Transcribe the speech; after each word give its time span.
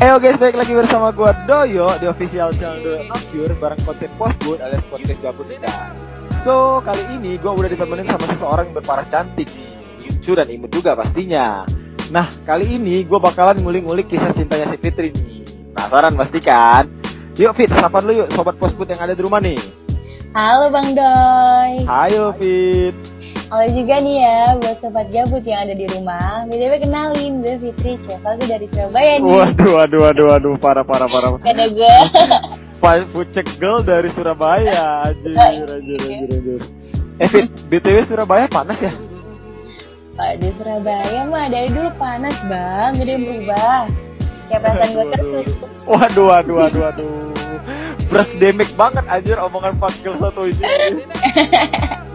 Eh 0.00 0.08
oke, 0.16 0.32
baik 0.40 0.56
lagi 0.56 0.72
bersama 0.72 1.12
gua 1.12 1.36
Doyo 1.44 1.84
di 2.00 2.08
official 2.08 2.48
channel 2.56 2.80
Doyo 2.80 3.04
Not 3.04 3.20
Pure 3.28 3.52
bareng 3.52 3.84
konten 3.84 4.08
Postboot 4.16 4.56
alias 4.64 4.80
podcast 4.88 5.20
gabut 5.20 5.44
kita. 5.44 5.92
So, 6.40 6.80
kali 6.80 7.20
ini 7.20 7.36
gua 7.36 7.52
udah 7.52 7.68
ditemenin 7.68 8.08
sama 8.08 8.24
seseorang 8.24 8.72
yang 8.72 8.80
berparah 8.80 9.04
cantik 9.12 9.44
nih. 9.52 9.68
Lucu 10.08 10.32
dan 10.32 10.48
imut 10.48 10.72
juga 10.72 10.96
pastinya. 10.96 11.68
Nah, 12.16 12.32
kali 12.48 12.80
ini 12.80 13.04
gua 13.04 13.20
bakalan 13.20 13.60
ngulik-ngulik 13.60 14.08
kisah 14.08 14.32
cintanya 14.32 14.72
si 14.72 14.80
Fitri 14.80 15.12
nih. 15.12 15.44
Penasaran 15.76 16.16
pasti 16.16 16.40
kan? 16.40 16.88
Yuk 17.36 17.52
Fit, 17.60 17.68
sapa 17.68 18.00
lu 18.00 18.24
yuk 18.24 18.32
sobat 18.32 18.56
Postboot 18.56 18.88
yang 18.88 19.04
ada 19.04 19.12
di 19.12 19.20
rumah 19.20 19.44
nih. 19.44 19.60
Halo 20.32 20.72
Bang 20.72 20.96
Doy. 20.96 21.84
Hayo 21.84 22.32
Fit. 22.40 22.96
Halo 23.50 23.66
juga 23.74 23.98
nih 23.98 24.22
ya 24.22 24.54
buat 24.62 24.78
sobat 24.78 25.10
gabut 25.10 25.42
yang 25.42 25.66
ada 25.66 25.74
di 25.74 25.82
rumah. 25.90 26.46
BTW 26.46 26.86
kenalin 26.86 27.42
gue 27.42 27.58
Fitri 27.58 27.98
Ceva 28.06 28.38
gue 28.38 28.46
dari 28.46 28.70
Surabaya 28.70 29.18
nih. 29.18 29.26
Waduh, 29.26 29.70
waduh, 29.74 30.00
waduh, 30.06 30.26
waduh, 30.30 30.54
parah, 30.62 30.86
parah, 30.86 31.10
parah. 31.10 31.34
Ada 31.42 31.66
gue. 31.66 31.94
Five 32.86 33.10
Fucek 33.10 33.50
Girl 33.58 33.82
dari 33.82 34.06
Surabaya, 34.14 35.02
anjir, 35.02 35.34
anjir, 35.34 35.66
anjir, 35.66 35.98
anjir. 36.30 36.60
Eh 37.18 37.26
Fit, 37.26 37.50
BTW 37.66 38.06
Surabaya 38.06 38.46
panas 38.46 38.78
ya? 38.78 38.94
Pak 40.14 40.32
di 40.38 40.54
Surabaya 40.54 41.20
mah 41.26 41.50
dari 41.50 41.74
dulu 41.74 41.90
panas 41.98 42.38
bang, 42.46 42.94
jadi 43.02 43.18
berubah. 43.18 43.90
Kayak 44.46 44.60
perasaan 44.62 44.90
gue 44.94 45.06
terus. 45.10 45.46
Waduh, 45.90 46.24
waduh, 46.30 46.54
waduh, 46.54 46.80
waduh. 46.86 47.14
Beras 48.14 48.30
demek 48.38 48.70
banget 48.78 49.02
anjir 49.10 49.42
omongan 49.42 49.74
Fat 49.82 49.94
Girl 50.06 50.22
satu 50.22 50.46
ini. 50.46 50.62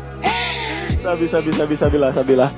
Sabi, 1.06 1.30
sabi, 1.30 1.52
sabi, 1.54 1.76
sabilah, 1.78 2.10
sabilah. 2.18 2.50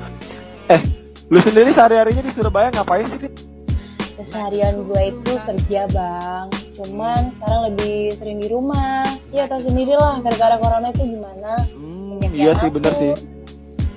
Eh, 0.72 0.80
lu 1.28 1.36
sendiri 1.44 1.76
sehari-harinya 1.76 2.24
di 2.24 2.32
Surabaya 2.32 2.72
ngapain 2.72 3.04
sih? 3.04 3.28
Keseharian 4.16 4.88
gue 4.88 5.02
itu 5.12 5.34
kerja 5.36 5.84
bang. 5.92 6.48
Cuman 6.80 7.36
sekarang 7.36 7.62
lebih 7.68 8.16
sering 8.16 8.40
di 8.40 8.48
rumah. 8.48 9.04
Ya 9.36 9.52
tau 9.52 9.60
sendiri 9.60 10.00
lah, 10.00 10.24
gara-gara 10.24 10.56
corona 10.64 10.96
itu 10.96 11.04
gimana. 11.04 11.60
Hmm, 11.76 12.24
Banyak 12.24 12.40
iya 12.40 12.56
sih, 12.56 12.70
bener 12.72 12.94
sih. 12.96 13.14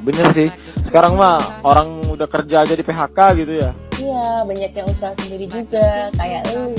Bener 0.03 0.27
sih. 0.35 0.49
Sekarang 0.83 1.15
mah 1.15 1.39
orang 1.63 2.03
udah 2.11 2.27
kerja 2.27 2.67
aja 2.67 2.75
di 2.75 2.83
PHK 2.83 3.19
gitu 3.47 3.55
ya. 3.55 3.71
Iya, 4.03 4.51
banyak 4.51 4.71
yang 4.75 4.87
usaha 4.91 5.15
sendiri 5.15 5.47
juga, 5.47 6.11
kayak 6.19 6.43
lu. 6.59 6.75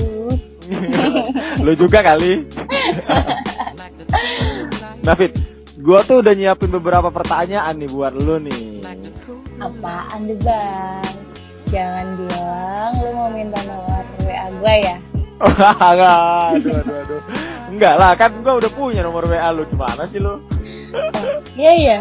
lu 1.64 1.72
juga 1.72 2.04
kali. 2.04 2.44
nah 5.08 5.16
Fit, 5.16 5.32
gua 5.82 5.98
tuh 6.06 6.22
udah 6.22 6.32
nyiapin 6.32 6.70
beberapa 6.70 7.10
pertanyaan 7.10 7.74
nih 7.76 7.90
buat 7.90 8.14
lu 8.14 8.38
nih. 8.38 8.80
Apaan 9.58 10.26
deh 10.26 10.38
bang? 10.42 11.06
Jangan 11.70 12.06
bilang 12.18 12.92
lu 13.00 13.08
mau 13.14 13.30
minta 13.30 13.58
nomor 13.64 14.04
WA 14.26 14.46
gue 14.50 14.74
ya? 14.84 14.96
Enggak, 15.42 15.74
aduh, 16.54 16.74
aduh, 16.82 16.96
aduh. 17.02 17.20
Enggak 17.70 17.94
lah, 17.96 18.12
kan 18.18 18.30
gua 18.42 18.58
udah 18.58 18.70
punya 18.74 19.00
nomor 19.02 19.24
WA 19.26 19.48
lu. 19.50 19.62
Gimana 19.70 20.06
sih 20.10 20.18
lu? 20.18 20.38
Oh, 20.92 21.38
iya 21.56 21.72
iya. 21.78 21.98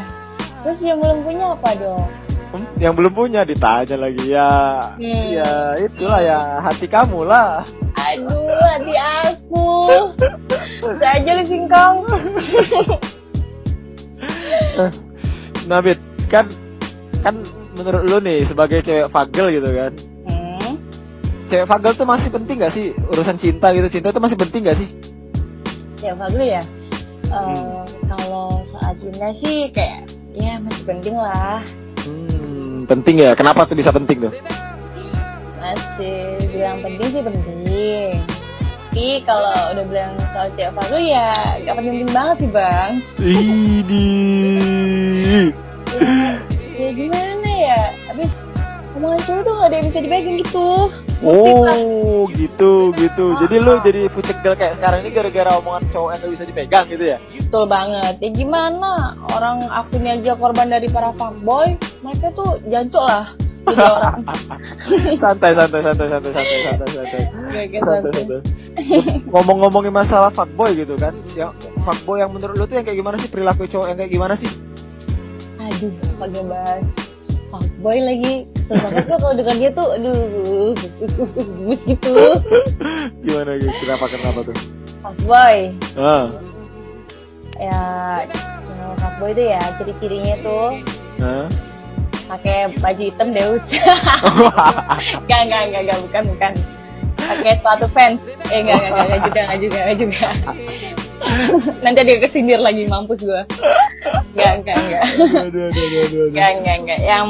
Terus 0.62 0.78
yang 0.84 1.00
belum 1.02 1.26
punya 1.26 1.46
apa 1.58 1.70
dong? 1.80 2.06
Hmm, 2.52 2.68
Yang 2.78 2.94
belum 3.00 3.14
punya 3.16 3.42
ditanya 3.48 3.96
lagi 3.96 4.26
ya. 4.28 4.52
Hmm. 5.00 5.26
Ya 5.32 5.52
itulah 5.80 6.20
ya 6.20 6.40
hati 6.60 6.86
kamu 6.86 7.24
lah. 7.24 7.64
Aduh, 8.12 8.60
hati 8.60 8.96
aku. 9.00 9.70
Bisa 10.84 11.08
aja 11.16 11.32
lu 11.40 11.44
singkong. 11.48 11.98
Nah, 15.70 15.78
Fit, 15.86 16.00
kan 16.28 16.46
kan 17.22 17.38
menurut 17.78 18.04
lu 18.10 18.18
nih 18.26 18.44
sebagai 18.50 18.82
cewek 18.82 19.08
fagel 19.14 19.48
gitu 19.54 19.70
kan. 19.70 19.92
hmm? 20.28 20.74
Cewek 21.54 21.68
fagel 21.70 21.94
tuh 21.94 22.08
masih 22.08 22.30
penting 22.34 22.56
gak 22.60 22.74
sih 22.74 22.92
urusan 23.14 23.38
cinta 23.38 23.70
gitu? 23.72 23.88
Cinta 23.88 24.10
tuh 24.10 24.24
masih 24.24 24.38
penting 24.40 24.66
gak 24.66 24.78
sih? 24.82 24.90
Ya 26.02 26.18
bagus 26.18 26.42
ya. 26.42 26.64
Hmm. 27.32 27.86
Kalau 28.10 28.66
soal 28.74 28.94
cinta 29.00 29.28
sih 29.40 29.70
kayak 29.72 30.10
ya 30.36 30.60
masih 30.60 30.84
penting 30.84 31.16
lah. 31.16 31.62
Hmm, 32.04 32.90
penting 32.90 33.16
ya. 33.22 33.32
Kenapa 33.38 33.70
tuh 33.70 33.78
bisa 33.78 33.94
penting 33.94 34.18
tuh? 34.28 34.34
Masih 35.62 36.42
bilang 36.50 36.82
penting 36.82 37.08
sih 37.08 37.22
penting. 37.22 38.12
Tapi 38.92 39.24
kalau 39.24 39.56
udah 39.72 39.86
bilang 39.88 40.20
soal 40.36 40.52
cewek 40.60 40.76
bagus 40.76 41.00
ya 41.00 41.32
gak 41.64 41.76
penting-penting 41.80 42.12
banget 42.12 42.36
sih 42.44 42.50
bang. 42.52 42.92
Idi. 43.24 44.41
Ya, 45.32 46.36
ya 46.76 46.90
gimana 46.92 47.50
ya? 47.50 47.82
Habis 48.12 48.32
omongan 49.00 49.20
cowok 49.24 49.42
tuh 49.48 49.54
gak 49.56 49.68
ada 49.72 49.76
yang 49.80 49.88
bisa 49.88 50.00
dipegang 50.04 50.38
gitu. 50.44 50.70
Oh, 51.22 52.26
gitu, 52.34 52.72
gitu. 52.98 53.26
Jadi 53.46 53.56
lu 53.62 53.74
jadi 53.86 54.02
fucek 54.10 54.42
girl 54.42 54.58
kayak 54.58 54.82
sekarang 54.82 55.00
ini 55.06 55.10
gara-gara 55.14 55.52
omongan 55.62 55.84
cowok 55.94 56.10
yang 56.12 56.20
gak 56.20 56.34
bisa 56.34 56.46
dipegang 56.50 56.86
gitu 56.90 57.06
ya? 57.16 57.18
betul 57.52 57.68
banget. 57.68 58.16
Ya 58.24 58.30
gimana? 58.32 59.20
Orang 59.36 59.68
akunya 59.68 60.16
aja 60.16 60.40
korban 60.40 60.72
dari 60.72 60.88
para 60.88 61.12
fuckboy 61.20 61.76
mereka 62.00 62.32
tuh 62.32 62.64
jancok 62.68 63.06
lah. 63.08 63.26
Santai, 65.22 65.54
santai, 65.54 65.82
santai, 65.86 66.08
santai, 66.10 66.32
santai, 66.34 66.60
santai, 66.66 66.88
santai. 66.90 67.24
Santai, 67.78 68.10
santai. 68.10 68.40
Ngomong-ngomongin 69.30 69.94
masalah 69.94 70.34
fuckboy 70.34 70.74
gitu 70.74 70.98
kan, 70.98 71.14
yang 71.38 71.54
fuckboy 71.86 72.18
yang 72.24 72.34
menurut 72.34 72.58
lu 72.58 72.66
tuh 72.66 72.82
yang 72.82 72.86
kayak 72.88 72.98
gimana 72.98 73.22
sih? 73.22 73.30
Perilaku 73.30 73.70
cowok 73.70 73.86
yang 73.94 73.98
kayak 74.02 74.12
gimana 74.18 74.34
sih? 74.42 74.50
Aduh 75.72 75.92
pakai 76.20 76.44
bahas 76.46 76.84
fuckboy 77.52 77.98
lagi 78.00 78.34
kesel 78.56 78.76
banget 78.80 79.04
tuh 79.08 79.18
kalau 79.20 79.36
dengan 79.36 79.56
dia 79.60 79.70
tuh 79.72 79.88
aduh 79.96 80.20
gemes 81.36 81.80
gitu 81.88 82.14
gimana 83.24 83.52
gitu? 83.60 83.76
Kenapa 83.84 84.06
kenapa 84.08 84.40
tuh? 84.48 84.56
fuckboy 85.02 85.58
Ah, 85.98 86.26
ya 87.58 87.82
cowok 88.64 88.96
fuckboy 89.00 89.30
itu 89.36 89.44
ya 89.52 89.62
ciri-cirinya 89.80 90.36
tuh 90.46 90.68
ah. 91.20 91.48
pakai 92.32 92.72
baju 92.80 93.02
hitam 93.02 93.30
Deus 93.36 93.64
Enggak, 95.22 95.42
enggak, 95.48 95.62
enggak, 95.68 95.82
enggak, 95.88 96.00
bukan, 96.04 96.24
bukan. 96.36 96.52
Pakai 97.16 97.54
sepatu 97.60 97.88
fans. 97.96 98.20
Eh, 98.52 98.60
enggak, 98.60 98.78
enggak, 98.84 99.04
enggak 99.08 99.22
juga, 99.24 99.40
enggak 99.48 99.60
juga, 99.64 99.78
enggak 99.80 99.98
juga. 100.00 100.28
Nanti 101.86 102.00
dia 102.06 102.18
kesindir 102.22 102.60
lagi, 102.62 102.86
mampus 102.90 103.22
gua. 103.24 103.44
Enggak, 104.34 104.54
enggak, 104.62 104.78
enggak. 104.78 105.04
Enggak, 106.32 106.50
enggak, 106.60 106.76
enggak. 106.82 107.00
Yang 107.02 107.28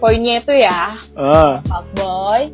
poinnya 0.00 0.34
itu 0.40 0.52
ya, 0.56 0.80
Ah, 1.16 1.60
fuckboy 1.66 2.52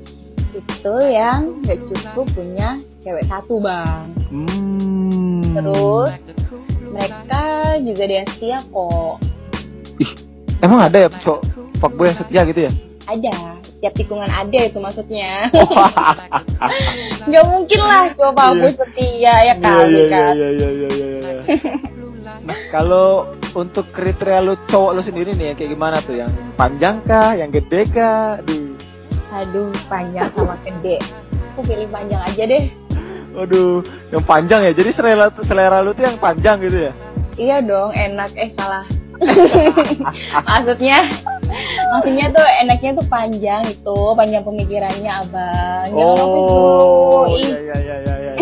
itu 0.53 0.95
yang 1.09 1.41
enggak 1.63 1.79
cukup 1.89 2.27
punya 2.35 2.69
cewek 3.03 3.25
satu, 3.27 3.59
Bang. 3.59 4.13
hmm. 4.31 5.57
Terus 5.57 6.11
mereka 6.93 7.43
juga 7.81 8.03
dia 8.05 8.23
setia 8.29 8.59
kok. 8.61 9.15
Ih, 10.01 10.11
emang 10.61 10.81
ada 10.89 11.07
ya 11.07 11.09
cowok 11.09 11.41
fuckboy 11.81 12.07
yang 12.09 12.19
setia 12.19 12.41
gitu 12.47 12.61
ya? 12.69 12.73
Ada, 13.11 13.35
setiap 13.83 13.99
tikungan 13.99 14.31
ada 14.31 14.61
itu 14.63 14.79
maksudnya. 14.79 15.51
Enggak 17.27 17.45
mungkin 17.51 17.81
lah 17.83 18.07
cowok 18.15 18.31
fuckboy 18.39 18.63
Iya. 18.63 18.79
setia 18.79 19.35
ya 19.43 19.55
kali 19.59 19.91
Iya, 19.99 20.07
kan. 20.07 20.35
iya, 20.39 20.49
iya, 20.55 20.69
iya, 20.71 20.89
iya, 20.95 21.07
iya. 21.19 21.43
Nah, 22.47 22.59
kalau 22.71 23.35
untuk 23.59 23.91
kriteria 23.91 24.39
lu 24.39 24.55
cowok 24.71 24.91
lu 24.95 25.03
sendiri 25.03 25.35
nih 25.35 25.51
yang 25.51 25.57
kayak 25.59 25.71
gimana 25.75 25.99
tuh? 25.99 26.15
Yang 26.15 26.31
panjang 26.55 27.03
kah? 27.11 27.35
Yang 27.35 27.51
gede 27.59 27.81
kah? 27.91 28.39
Aduh. 28.39 28.71
Aduh, 29.35 29.71
panjang 29.91 30.31
sama 30.39 30.55
gede. 30.63 30.97
Aku 31.51 31.61
pilih 31.67 31.91
panjang 31.91 32.23
aja 32.23 32.43
deh. 32.47 32.65
Aduh, 33.35 33.83
yang 34.15 34.23
panjang 34.23 34.63
ya. 34.63 34.71
Jadi 34.79 34.95
selera 34.95 35.27
selera 35.43 35.83
lu 35.83 35.91
tuh 35.91 36.07
yang 36.07 36.19
panjang 36.23 36.63
gitu 36.63 36.87
ya? 36.87 36.93
Iya 37.35 37.59
dong, 37.67 37.91
enak. 37.99 38.31
Eh, 38.39 38.55
salah. 38.55 38.87
maksudnya, 40.51 40.99
maksudnya 41.93 42.27
tuh 42.33 42.47
enaknya 42.63 42.91
tuh 42.99 43.07
panjang 43.07 43.63
itu, 43.69 43.99
panjang 44.17 44.43
pemikirannya 44.45 45.11
abang. 45.11 45.89
Jangan. 45.93 46.27
Oh, 46.27 47.25
iya 47.29 47.59
iya 47.59 47.77
iya 47.79 47.97
iya. 48.01 48.15
iya. 48.17 48.33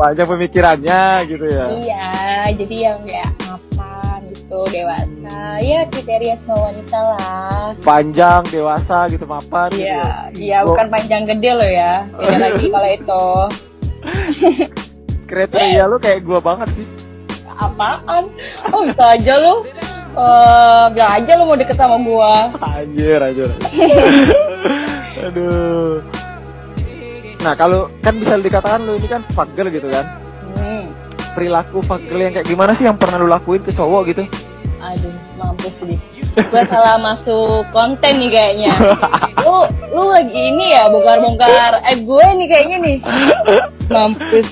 Panjang 0.00 0.28
pemikirannya 0.28 1.02
gitu 1.28 1.46
ya. 1.48 1.66
Iya, 1.80 2.08
jadi 2.56 2.76
yang 2.76 2.98
kayak 3.04 3.30
mapan 3.44 4.20
gitu, 4.32 4.60
dewasa. 4.70 5.40
Ya 5.60 5.80
kriteria 5.88 6.34
semua 6.44 6.58
wanita 6.72 6.98
lah. 6.98 7.64
Panjang, 7.82 8.42
dewasa 8.48 8.98
gitu 9.10 9.24
mapan 9.24 9.68
gitu. 9.72 9.84
Iya, 9.84 10.02
ya. 10.02 10.18
iya 10.38 10.58
bukan 10.64 10.86
panjang 10.90 11.24
gede 11.28 11.50
loh 11.54 11.70
ya. 11.70 11.92
Beda 12.16 12.36
lagi 12.38 12.66
kalau 12.74 12.90
itu. 12.90 13.24
Kriteria 15.24 15.84
lu 15.88 15.96
kayak 15.96 16.20
gua 16.24 16.40
banget 16.40 16.68
sih. 16.76 16.86
Apaan? 17.54 18.28
Oh 18.74 18.82
bisa 18.84 19.04
aja 19.14 19.34
lu. 19.40 19.64
Eh, 20.14 20.84
bilang 20.94 21.12
aja 21.12 21.32
lu 21.34 21.44
mau 21.44 21.58
deket 21.58 21.74
sama 21.74 21.98
gua. 21.98 22.54
Anjir, 22.56 23.18
anjir. 23.18 23.50
Aduh. 25.26 25.98
Nah, 27.42 27.52
kalau 27.52 27.90
kan 27.98 28.14
bisa 28.14 28.38
dikatakan 28.38 28.86
lu 28.86 28.94
ini 28.94 29.04
kan 29.04 29.26
fagel 29.34 29.68
gitu 29.68 29.90
kan. 29.90 30.06
Hmm. 30.54 30.94
Perilaku 31.34 31.82
fagel 31.82 32.18
yang 32.20 32.32
kayak 32.32 32.46
gimana 32.46 32.78
sih 32.78 32.86
yang 32.86 32.94
pernah 32.94 33.18
lu 33.18 33.26
lakuin 33.26 33.60
ke 33.60 33.74
cowok 33.74 34.02
gitu? 34.08 34.22
Aduh, 34.78 35.12
mampus 35.34 35.74
sih. 35.82 35.98
gue 36.34 36.62
salah 36.66 36.98
masuk 36.98 37.62
konten 37.70 38.10
nih 38.18 38.26
kayaknya. 38.28 38.72
Lu 39.44 39.62
lu 39.92 40.10
lagi 40.10 40.34
ini 40.34 40.74
ya 40.74 40.90
bongkar-bongkar 40.90 41.78
eh 41.84 42.00
gue 42.00 42.26
nih 42.34 42.46
kayaknya 42.48 42.76
nih. 42.80 42.96
Mampus. 43.86 44.48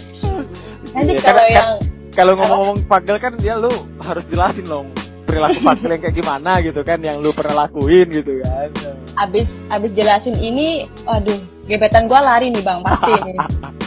Nanti 0.94 1.12
Iya, 1.12 1.22
kalau 1.22 1.42
karena- 1.42 1.50
yang 1.50 1.70
Kalau 2.12 2.32
ngomong-ngomong 2.36 2.78
pagel 2.86 3.16
kan 3.18 3.32
dia 3.34 3.56
lu 3.56 3.72
harus 3.98 4.20
jelasin 4.28 4.62
dong 4.62 4.92
perilaku 5.24 5.58
pagel 5.66 5.90
yang 5.90 6.02
kayak 6.02 6.16
gimana 6.16 6.52
gitu 6.60 6.80
kan 6.82 6.98
yang 7.00 7.20
lu 7.20 7.30
pernah 7.32 7.66
lakuin 7.66 8.06
gitu 8.10 8.40
kan. 8.42 8.68
abis 9.12 9.44
abis 9.68 9.90
jelasin 9.92 10.32
ini, 10.40 10.88
waduh, 11.04 11.36
gebetan 11.68 12.08
gue 12.08 12.16
lari 12.16 12.48
nih 12.48 12.62
bang 12.64 12.80
pasti 12.80 13.12
nih. 13.22 13.36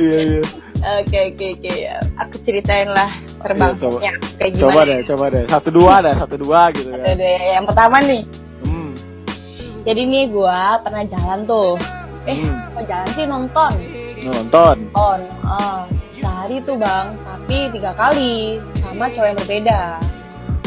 iya 0.00 0.18
iya. 0.18 0.42
Oke 0.82 1.14
oke 1.30 1.46
oke, 1.62 1.70
ya. 1.78 1.94
aku 2.18 2.42
ceritain 2.42 2.90
lah 2.90 3.06
terbangsanya 3.38 4.18
kayak 4.34 4.50
gimana. 4.58 4.66
Coba 4.66 4.80
deh, 4.82 4.98
coba 5.06 5.24
deh. 5.30 5.44
Satu 5.46 5.68
dua 5.70 5.94
deh, 6.02 6.14
satu 6.18 6.34
dua 6.34 6.60
gitu 6.74 6.90
kan. 6.90 7.14
deh, 7.14 7.38
yang 7.38 7.64
pertama 7.70 7.96
nih, 8.02 8.26
Hmm. 8.66 8.90
jadi 9.86 10.02
nih 10.02 10.24
gue 10.34 10.58
pernah 10.82 11.04
jalan 11.06 11.40
tuh. 11.46 11.78
Eh, 12.26 12.34
Hmm. 12.38 12.58
kok 12.74 12.84
jalan 12.90 13.08
sih 13.14 13.24
nonton? 13.26 13.72
Nonton. 14.26 14.76
On, 14.94 15.20
ah, 15.46 15.86
sehari 16.18 16.58
tuh 16.62 16.74
bang, 16.74 17.14
tapi 17.22 17.70
tiga 17.70 17.94
kali 17.94 18.58
sama 18.92 19.08
cowok 19.08 19.26
yang 19.26 19.38
berbeda. 19.40 19.78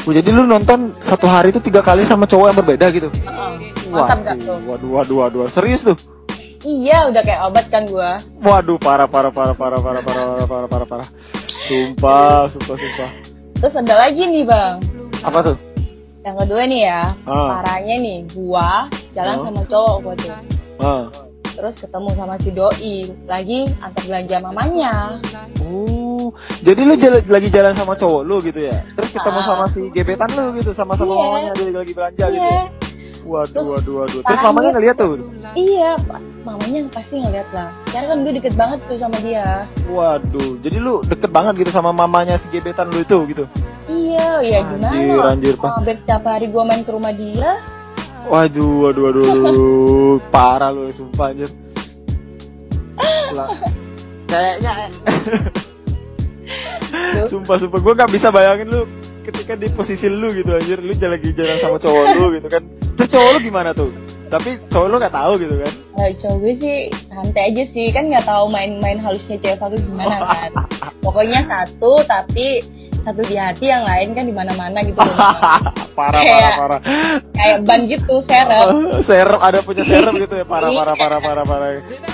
Oh, 0.05 0.13
jadi 0.13 0.29
lu 0.29 0.43
nonton 0.45 0.79
satu 1.01 1.25
hari 1.25 1.49
itu 1.49 1.61
tiga 1.61 1.81
kali 1.81 2.05
sama 2.05 2.25
cowok 2.25 2.45
yang 2.53 2.57
berbeda 2.61 2.85
gitu? 2.89 3.09
Heeh, 3.09 3.51
mantap 3.89 4.17
gak 4.21 4.35
tuh? 4.41 4.57
waduh, 4.65 4.89
waduh, 4.97 5.15
waduh, 5.21 5.39
waduh. 5.45 5.53
serius 5.53 5.81
tuh? 5.81 5.97
Iya, 6.65 7.13
udah 7.13 7.21
kayak 7.21 7.41
obat 7.45 7.65
kan 7.69 7.85
gue. 7.85 8.09
Waduh, 8.41 8.77
parah, 8.81 9.05
parah, 9.05 9.29
parah, 9.29 9.53
parah, 9.53 9.77
parah, 9.81 10.01
parah, 10.01 10.25
parah, 10.25 10.45
parah, 10.45 10.67
parah, 10.69 10.87
parah. 10.89 11.07
Sumpah, 11.65 12.49
sumpah, 12.49 12.75
sumpah. 12.77 13.09
Terus 13.55 13.73
ada 13.77 13.95
lagi 13.97 14.23
nih 14.25 14.43
bang, 14.45 14.77
Apa 15.21 15.39
tuh? 15.41 15.57
yang 16.21 16.37
kedua 16.37 16.61
nih 16.65 16.81
ya, 16.85 17.01
Ah. 17.25 17.61
parahnya 17.61 17.95
nih, 17.97 18.17
gua 18.33 18.89
jalan 19.13 19.35
Ah. 19.37 19.43
sama 19.45 19.61
cowok 19.65 19.95
gua 20.01 20.13
tuh. 20.17 20.33
Ah. 20.81 21.03
Terus 21.55 21.75
ketemu 21.79 22.09
sama 22.13 22.35
si 22.37 22.49
doi, 22.51 22.95
lagi 23.25 23.59
antar 23.79 24.03
belanja 24.05 24.37
mamanya. 24.43 24.93
Oh, 25.63 26.04
jadi 26.61 26.81
lu 26.81 26.93
jala- 26.95 27.27
lagi 27.27 27.49
jalan 27.49 27.73
sama 27.73 27.93
cowok 27.93 28.21
lu 28.21 28.35
gitu 28.39 28.59
ya? 28.61 28.75
Terus 28.93 29.09
ketemu 29.11 29.39
Ah. 29.39 29.45
sama 29.45 29.65
si 29.69 29.81
gebetan 29.89 30.29
lu 30.31 30.45
gitu, 30.55 30.71
sama-sama 30.71 31.11
Iya. 31.11 31.21
mamanya 31.21 31.51
dia 31.53 31.73
lagi 31.73 31.93
belanja 31.93 32.25
gitu. 32.27 32.41
Iya, 32.41 32.61
Waduh, 33.25 33.49
Terus 33.49 33.65
waduh, 33.81 33.93
waduh. 33.99 34.21
Terus 34.21 34.41
mamanya 34.43 34.69
ngeliat 34.69 34.95
tuh? 34.95 35.17
iya, 35.57 35.91
mamanya 36.45 36.79
pasti 36.93 37.17
ngeliat 37.17 37.49
lah. 37.49 37.73
Karena 37.89 38.05
kan 38.05 38.17
gue 38.21 38.33
deket 38.37 38.53
banget 38.53 38.79
tuh 38.85 38.97
sama 39.01 39.17
dia. 39.17 39.65
Waduh, 39.89 40.61
jadi 40.61 40.77
lu 40.77 41.01
deket 41.01 41.33
banget 41.33 41.53
gitu 41.57 41.71
sama 41.73 41.89
mamanya 41.89 42.37
si 42.37 42.45
gebetan 42.53 42.85
lu 42.85 43.01
itu 43.01 43.17
gitu? 43.25 43.43
Iya, 43.89 44.29
iya 44.41 44.59
gimana? 44.61 44.93
Anjir, 44.93 45.21
anjir, 45.25 45.53
Pak. 45.57 45.69
Hampir 45.73 45.95
setiap 46.05 46.21
hari 46.23 46.53
gue 46.53 46.63
main 46.63 46.85
ke 46.85 46.91
rumah 46.93 47.13
dia. 47.13 47.57
Waduh, 48.25 48.73
waduh, 48.83 49.03
waduh, 49.09 49.25
waduh. 49.41 50.15
parah 50.29 50.69
lu, 50.69 50.93
sumpah 50.93 51.33
anjir. 51.33 51.49
Kayaknya 54.25 54.73
Duh. 55.25 55.41
Sumpah, 57.27 57.55
sumpah 57.57 57.79
gue 57.79 57.93
gak 57.95 58.11
bisa 58.11 58.27
bayangin 58.29 58.67
lu 58.67 58.81
ketika 59.21 59.53
di 59.53 59.67
posisi 59.69 60.05
lu 60.05 60.29
gitu 60.29 60.49
anjir 60.49 60.77
Lu 60.77 60.91
jalan 60.91 61.15
lagi 61.15 61.29
jalan 61.31 61.55
sama 61.55 61.77
cowok 61.77 62.05
lu 62.13 62.25
gitu 62.35 62.47
kan 62.47 62.63
Terus 62.95 63.09
cowok 63.09 63.29
lu 63.31 63.39
gimana 63.41 63.69
tuh? 63.71 63.89
Tapi 64.25 64.49
cowok 64.67 64.87
lu 64.87 64.95
gak 64.97 65.13
tahu 65.13 65.33
gitu 65.35 65.55
kan 65.55 65.71
Nah, 65.95 66.09
cowok 66.17 66.37
gue 66.37 66.53
sih 66.57 66.75
santai 67.07 67.43
aja 67.49 67.63
sih, 67.71 67.85
kan 67.89 68.03
nggak 68.05 68.25
tahu 68.25 68.51
main-main 68.51 68.99
halusnya 68.99 69.39
cewek 69.39 69.55
satu 69.55 69.75
gimana 69.79 70.27
kan. 70.27 70.51
Pokoknya 71.05 71.39
satu, 71.47 71.95
tapi 72.03 72.59
satu 72.99 73.21
di 73.23 73.39
hati, 73.39 73.71
yang 73.71 73.87
lain 73.87 74.11
kan 74.11 74.27
di 74.27 74.35
mana-mana 74.35 74.75
gitu. 74.83 74.99
loh. 74.99 75.15
Parah, 75.95 76.19
parah, 76.19 76.19
Kayak- 76.19 76.57
parah 76.59 76.79
Kayak 77.31 77.57
ban 77.63 77.81
gitu, 77.87 78.15
seret. 78.27 78.67
serem 79.07 79.39
ada 79.39 79.59
punya 79.63 79.83
serem 79.87 80.13
gitu 80.19 80.35
ya 80.35 80.43
parah 80.51 80.67
parah 80.67 80.95
parah 80.99 81.19
parah 81.23 81.45
parah 81.47 81.69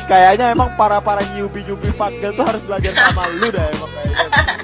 kayaknya 0.06 0.46
emang 0.54 0.70
para 0.78 1.02
para 1.02 1.22
nyubi 1.34 1.66
nyubi 1.66 1.90
fagel 1.92 2.30
tuh 2.32 2.46
harus 2.46 2.62
belajar 2.62 2.94
sama 2.94 3.26
lu 3.34 3.50
dah 3.50 3.66
emang 3.66 3.90
kayaknya 3.90 4.61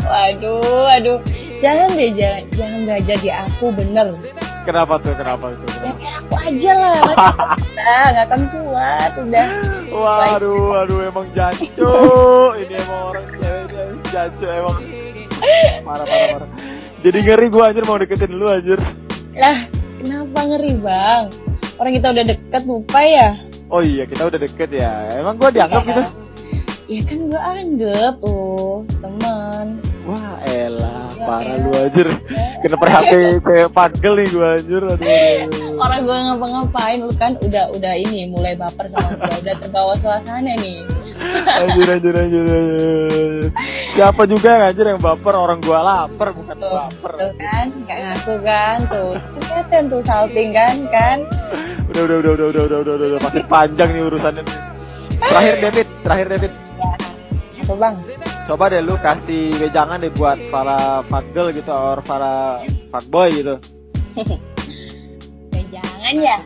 Waduh, 0.00 0.60
waduh. 0.84 1.18
Jangan 1.58 1.88
deh, 1.92 2.10
jangan, 2.12 2.42
jangan 2.54 2.80
belajar 2.84 3.16
di 3.18 3.30
aku, 3.30 3.66
bener. 3.74 4.08
kenapa 4.62 5.00
tuh 5.00 5.16
kenapa 5.16 5.44
tuh 5.50 5.64
Ya 5.64 5.72
kenapa? 5.72 5.96
kayak 5.96 6.14
aku 6.20 6.34
aja 6.38 6.72
lah, 6.76 6.92
udah 7.00 8.04
nggak 8.12 8.26
akan 8.28 8.40
kuat, 8.52 9.12
udah. 9.16 9.48
waduh 9.88 10.60
waduh 10.68 11.00
emang 11.02 11.26
jancu 11.32 11.88
ini 12.54 12.74
emang 12.76 13.00
orang 13.08 13.26
ceweknya 13.32 13.84
jancu 14.06 14.44
emang 14.44 14.76
parah 15.82 16.04
parah 16.04 16.26
parah 16.36 16.48
jadi 17.00 17.18
ngeri 17.18 17.46
gua 17.48 17.64
anjir 17.66 17.84
mau 17.84 17.96
deketin 17.96 18.28
lu 18.30 18.44
anjir 18.44 18.76
Lah, 19.32 19.58
kenapa 19.96 20.38
ngeri 20.44 20.72
bang? 20.76 21.24
Orang 21.78 21.92
kita 21.94 22.06
udah 22.10 22.24
deket 22.26 22.62
lupa 22.62 23.00
ya? 23.00 23.28
oh 23.68 23.80
iya 23.80 24.04
kita 24.04 24.22
udah 24.26 24.38
deket 24.38 24.68
ya 24.70 24.92
emang 25.16 25.40
gua 25.40 25.48
dianggap 25.48 25.80
gitu 25.82 26.02
Ya 26.04 26.08
ya 26.88 27.04
kan 27.04 27.18
gue 27.28 27.36
anggap 27.36 28.14
tuh 28.24 28.80
temen 29.04 29.76
wah 30.08 30.40
elah 30.48 31.04
ya, 31.12 31.20
parah 31.20 31.52
elah. 31.52 31.68
lu 31.68 31.70
anjir 31.76 32.08
kena 32.64 32.76
hp 32.80 33.12
kayak 33.44 33.68
pagel 33.76 34.12
nih 34.16 34.28
gue 34.32 34.46
anjir 34.56 34.82
aduh, 34.88 35.76
orang 35.84 36.00
gue 36.08 36.16
ngapa-ngapain 36.16 36.98
lu 37.04 37.12
kan 37.20 37.36
udah 37.44 37.68
udah 37.76 37.92
ini 37.92 38.32
mulai 38.32 38.56
baper 38.56 38.88
sama 38.88 39.20
gue 39.20 39.36
udah 39.36 39.54
terbawa 39.60 39.92
suasana 40.00 40.56
nih 40.56 40.80
anjir, 41.60 41.88
anjir, 41.92 42.14
anjir, 42.14 42.44
anjir. 42.46 43.50
Siapa 43.98 44.22
juga 44.30 44.48
yang 44.54 44.64
anjir 44.70 44.86
yang 44.86 45.00
baper 45.02 45.34
orang 45.34 45.58
gue 45.58 45.74
lapar 45.74 46.30
bukan 46.30 46.56
tuh, 46.56 46.70
baper. 46.70 47.12
Tuh 47.18 47.32
kan, 47.42 47.66
nggak 47.74 47.98
ngaku 47.98 48.34
kan 48.46 48.78
tuh. 48.86 49.10
Kelihatan 49.34 49.82
tuh 49.90 50.00
salting 50.06 50.50
kan 50.54 50.76
kan. 50.94 51.18
Udah 51.90 52.02
udah 52.06 52.16
udah 52.22 52.32
udah 52.38 52.46
udah 52.46 52.62
udah 52.62 52.78
udah 52.78 52.94
udah 52.94 53.20
masih 53.26 53.42
panjang 53.50 53.90
nih 53.90 54.02
urusannya. 54.06 54.42
Terakhir 55.18 55.54
David, 55.58 55.86
terakhir 56.06 56.26
David. 56.38 56.67
Bang? 57.76 57.96
coba 58.48 58.72
deh 58.72 58.80
lu 58.80 58.96
kasih 58.96 59.52
wejangan 59.60 60.00
deh 60.00 60.08
buat 60.16 60.40
para 60.48 61.04
fagel 61.12 61.52
gitu 61.52 61.68
or 61.68 62.00
para 62.00 62.64
fuckboy 62.88 63.28
gitu 63.28 63.60
Ya, 65.58 65.60
jangan 65.84 66.14
ya. 66.16 66.36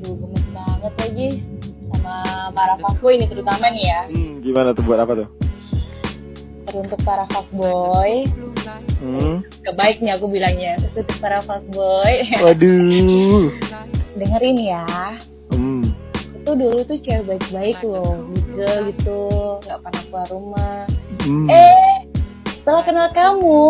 Duh, 0.00 0.14
gemes 0.16 0.46
banget 0.56 0.92
lagi 0.94 1.28
sama 1.92 2.16
para 2.56 2.74
fuckboy 2.80 3.12
ini 3.20 3.26
terutama 3.28 3.66
nih 3.68 3.84
ya. 3.84 4.00
hmm, 4.08 4.32
gimana 4.40 4.72
tuh 4.72 4.84
buat 4.88 5.00
apa 5.04 5.12
tuh 5.24 5.28
Teruntuk 6.64 7.00
para 7.06 7.28
fuckboy, 7.30 8.24
hmm. 9.04 9.46
kebaik 9.62 10.02
nih 10.02 10.16
aku 10.16 10.26
bilangnya. 10.26 10.74
Teruntuk 10.96 11.18
para 11.22 11.38
fuckboy, 11.44 12.14
waduh 12.40 13.52
dengerin 14.18 14.58
ya. 14.58 14.86
hmm. 15.54 15.84
Itu 16.42 16.50
dulu 16.56 16.78
tuh 16.82 16.98
cewek 16.98 17.24
baik-baik 17.30 17.78
loh, 17.84 18.26
gitu 18.54 18.74
gitu, 18.88 19.20
nggak 19.60 19.78
pernah 19.82 20.02
keluar 20.06 20.26
rumah. 20.30 20.78
Hmm. 21.24 21.46
Eh, 21.50 21.94
setelah 22.48 22.82
kenal 22.82 23.08
kamu, 23.10 23.64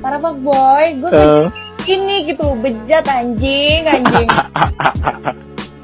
para 0.00 0.16
fuckboy, 0.16 0.84
gue 0.96 1.10
Eh. 1.12 1.46
gini 1.84 2.16
gitu, 2.26 2.56
bejat 2.58 3.04
anjing, 3.06 3.84
anjing. 3.84 4.28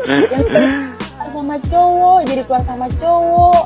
Yang 0.04 0.44
keluar 0.44 1.28
sama 1.32 1.56
cowok, 1.64 2.18
jadi 2.28 2.40
keluar 2.44 2.62
sama 2.64 2.86
cowok. 2.92 3.62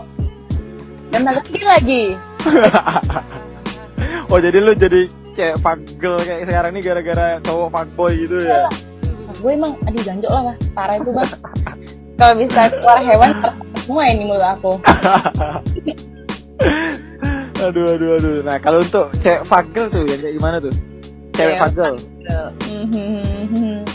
Dan 1.08 1.22
lagi 1.24 1.60
lagi. 1.64 2.04
oh 4.30 4.38
jadi 4.38 4.58
lu 4.60 4.72
jadi 4.76 5.08
kayak 5.34 5.56
fagel 5.58 6.14
kayak 6.20 6.46
sekarang 6.46 6.70
ini 6.74 6.80
gara-gara 6.82 7.26
cowok 7.42 7.68
fuckboy 7.70 8.12
gitu 8.14 8.36
ya 8.42 8.66
Gue 9.38 9.54
emang, 9.54 9.78
aduh 9.86 10.02
janjok 10.02 10.30
lah, 10.34 10.42
Bah. 10.50 10.56
parah 10.74 10.96
itu 10.98 11.10
bang. 11.14 11.30
Kalau 12.18 12.34
bisa 12.34 12.60
keluar 12.74 12.98
hewan, 12.98 13.30
semua 13.88 14.04
ini 14.04 14.28
mulut 14.28 14.44
aku. 14.44 14.76
aduh 17.58 17.84
aduh 17.90 18.10
aduh 18.20 18.36
nah 18.46 18.56
kalau 18.62 18.78
untuk 18.78 19.10
cewek 19.18 19.42
fagel 19.42 19.90
tuh 19.90 20.06
yang 20.06 20.20
kayak 20.22 20.34
gimana 20.38 20.56
tuh 20.62 20.70
cewek 21.34 21.58
Cewek 21.58 21.58
fagel 21.58 21.94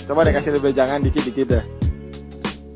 coba 0.04 0.20
deh 0.28 0.34
kasih 0.36 0.52
lebih 0.60 0.72
jangan 0.76 1.00
dikit 1.00 1.24
dikit 1.32 1.48
dah 1.48 1.64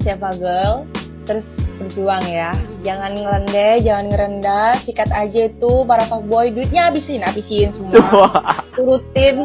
Siapa 0.07 0.31
girl? 0.39 0.87
Terus 1.27 1.43
berjuang 1.75 2.23
ya. 2.31 2.55
Jangan 2.79 3.11
ngerendeh, 3.11 3.83
jangan 3.83 4.07
ngerendah. 4.07 4.71
Sikat 4.79 5.11
aja 5.11 5.51
itu 5.51 5.83
para 5.83 5.99
fuckboy. 6.07 6.47
Duitnya 6.55 6.87
habisin, 6.87 7.19
habisin 7.27 7.75
semua. 7.75 8.31
Turutin. 8.79 9.43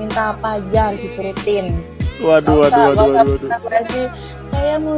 Minta 0.00 0.32
apa 0.32 0.56
aja 0.64 0.88
harus 0.88 1.04
diturutin. 1.04 1.76
waduh 2.22 2.64
waduh 2.64 2.82
waduh 2.94 3.08
waduh 3.12 3.50
waduh 3.50 4.08
Saya 4.62 4.78
mau 4.78 4.94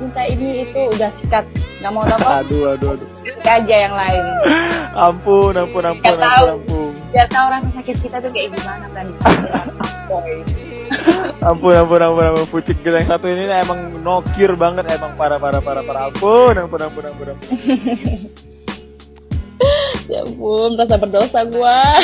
minta 0.00 0.24
ini 0.24 0.64
itu 0.64 0.80
udah 0.88 1.12
sikat. 1.20 1.44
Nggak 1.84 1.92
mau 1.92 2.00
apa 2.08 2.40
aduh 2.40 2.72
aduh 2.72 2.96
aduh. 2.96 3.08
Sikat 3.20 3.44
aja 3.60 3.76
yang 3.84 3.92
lain. 3.92 4.24
ampun 4.96 5.52
ampun 5.52 5.84
ampun 5.84 6.00
Nggak 6.00 6.16
ampun 6.16 6.32
tahu. 6.32 6.46
ampun 6.56 6.92
Biar 7.12 7.28
tahu 7.28 7.46
rasa 7.52 7.68
sakit 7.76 7.96
kita 8.00 8.16
tuh 8.24 8.30
kayak 8.32 8.48
gimana 8.56 8.88
kan 8.96 9.06
ampun. 9.12 10.24
Ampun 11.44 11.74
ampun 11.76 12.00
ampun 12.00 12.48
pucik 12.48 12.80
gila 12.80 13.04
yang 13.04 13.12
satu 13.12 13.28
ini 13.28 13.52
emang 13.52 14.00
nokir 14.00 14.56
banget. 14.56 14.88
Emang 14.96 15.12
parah 15.20 15.36
parah 15.36 15.60
parah 15.60 15.84
parah. 15.84 16.02
Ampun 16.08 16.54
ampun 16.56 16.80
ampun 16.80 17.04
ampun 17.12 17.26
ampun. 17.36 17.48
Ya 20.08 20.24
ampun 20.24 20.80
rasa 20.80 20.96
berdosa 20.96 21.44
gua. 21.52 22.00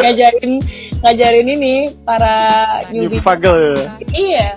Ngajarin 0.00 0.64
ngajarin 1.04 1.48
ini 1.60 1.92
para 2.08 2.48
newbie. 2.88 3.20
Fagel 3.20 3.76
iya 4.16 4.56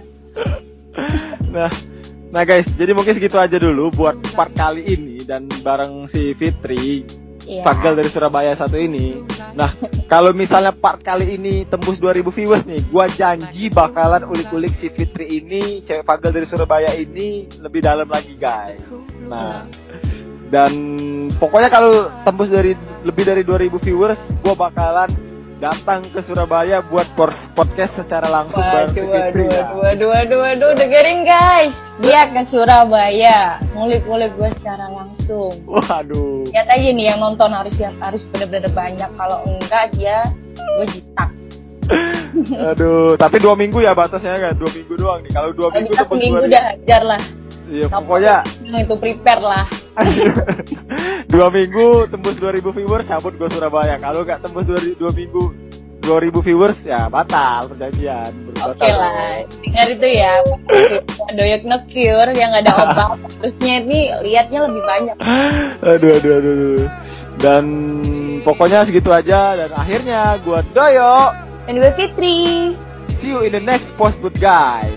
nah 1.50 1.72
nah 2.30 2.46
guys 2.46 2.70
jadi 2.78 2.94
mungkin 2.94 3.18
segitu 3.18 3.42
aja 3.42 3.58
dulu 3.58 3.90
buat 3.94 4.16
part 4.38 4.54
kali 4.54 4.86
ini 4.86 5.26
dan 5.26 5.50
bareng 5.66 6.10
si 6.14 6.38
Fitri 6.38 7.06
yeah. 7.50 7.66
Fagel 7.66 7.98
dari 7.98 8.10
Surabaya 8.14 8.54
satu 8.54 8.78
ini. 8.78 9.26
Nah, 9.58 9.74
kalau 10.06 10.30
misalnya 10.32 10.70
part 10.70 11.02
kali 11.02 11.42
ini 11.42 11.66
tembus 11.66 11.98
2000 11.98 12.30
viewers 12.30 12.64
nih, 12.70 12.82
gua 12.94 13.10
janji 13.10 13.74
bakalan 13.74 14.22
ulik-ulik 14.30 14.72
si 14.78 14.94
Fitri 14.94 15.42
ini, 15.42 15.82
cewek 15.84 16.06
Fagel 16.06 16.30
dari 16.30 16.46
Surabaya 16.46 16.94
ini 16.94 17.50
lebih 17.58 17.82
dalam 17.82 18.06
lagi, 18.06 18.38
guys. 18.38 18.80
Nah, 19.26 19.66
dan 20.54 20.72
pokoknya 21.42 21.70
kalau 21.74 22.14
tembus 22.22 22.54
dari 22.54 22.78
lebih 23.02 23.26
dari 23.26 23.42
2000 23.42 23.82
viewers, 23.82 24.22
gua 24.46 24.54
bakalan 24.70 25.10
datang 25.60 26.00
ke 26.08 26.24
Surabaya 26.24 26.80
buat 26.88 27.06
podcast 27.54 27.92
secara 28.00 28.26
langsung 28.32 28.64
waduh, 28.64 28.88
bareng 28.88 28.96
waduh, 28.96 29.48
waduh, 29.52 29.76
waduh, 29.76 30.08
waduh, 30.08 30.40
waduh, 30.40 30.72
dengerin 30.80 31.28
guys. 31.28 31.76
Dia 32.00 32.32
ke 32.32 32.48
Surabaya, 32.48 33.60
ngulik-ngulik 33.76 34.32
gue 34.40 34.50
secara 34.64 34.88
langsung. 34.88 35.52
Waduh. 35.68 36.48
Lihat 36.48 36.68
aja 36.72 36.90
nih 36.96 37.06
yang 37.12 37.20
nonton 37.20 37.52
harus 37.52 37.76
yang 37.76 37.92
harus 38.00 38.24
bener-bener 38.32 38.72
banyak. 38.72 39.10
Kalau 39.20 39.44
enggak 39.44 39.92
dia 40.00 40.24
gue 40.56 40.88
jitak. 40.96 41.30
Aduh, 42.72 43.20
tapi 43.20 43.42
dua 43.44 43.60
minggu 43.60 43.84
ya 43.84 43.92
batasnya 43.92 44.40
kan? 44.40 44.56
Dua 44.56 44.72
minggu 44.72 44.94
doang 44.96 45.20
nih. 45.28 45.32
Kalau 45.36 45.52
dua 45.52 45.68
minggu 45.76 45.92
tuh 45.92 46.16
minggu 46.16 46.44
udah 46.48 46.64
hajar 46.72 47.02
lah. 47.04 47.22
Iya, 47.70 47.86
pokoknya 47.92 48.36
itu 48.66 48.96
prepare 48.98 49.44
lah. 49.44 49.66
dua 51.34 51.48
minggu 51.54 52.10
tembus 52.10 52.36
2000 52.38 52.78
viewers 52.78 53.06
cabut 53.08 53.34
gue 53.36 53.50
Surabaya. 53.52 53.96
Kalau 54.00 54.22
nggak 54.26 54.40
tembus 54.46 54.66
dua, 54.66 54.80
dua 54.98 55.12
minggu 55.14 55.44
2000 56.04 56.46
viewers 56.48 56.80
ya 56.82 57.06
batal 57.12 57.70
perjanjian. 57.70 58.32
Oke 58.66 58.82
okay 58.82 58.92
lah, 58.96 59.46
dengar 59.62 59.88
itu 59.94 60.08
ya. 60.10 60.34
Doyok 61.38 61.64
no 61.70 61.78
cure 61.86 62.32
yang 62.34 62.52
ada 62.56 62.72
obat. 62.74 63.20
Terusnya 63.38 63.74
ini 63.86 64.00
liatnya 64.26 64.60
lebih 64.66 64.84
banyak. 64.88 65.18
aduh, 65.86 66.10
aduh, 66.18 66.32
aduh, 66.40 66.54
aduh. 66.56 66.82
Dan 67.40 67.64
pokoknya 68.42 68.90
segitu 68.90 69.14
aja. 69.14 69.54
Dan 69.56 69.72
akhirnya 69.76 70.42
gue 70.42 70.60
Doyo. 70.74 71.16
Dan 71.68 71.74
gue 71.78 71.92
Fitri. 71.94 72.38
See 73.20 73.36
you 73.36 73.44
in 73.44 73.52
the 73.52 73.62
next 73.62 73.86
post, 74.00 74.16
good 74.24 74.36
guys. 74.40 74.96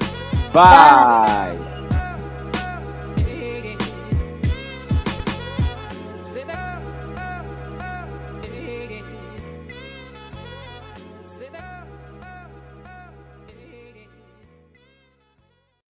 Bye. 0.54 1.58
Bye. 1.58 1.71